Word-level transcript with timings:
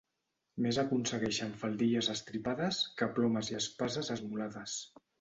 Més 0.65 0.79
aconsegueixen 0.83 1.53
faldilles 1.65 2.11
estripades 2.15 2.83
que 3.03 3.11
plomes 3.21 3.55
i 3.55 3.63
espases 3.63 4.15
esmolades. 4.21 4.85